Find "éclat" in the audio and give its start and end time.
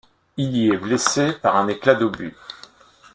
1.67-1.93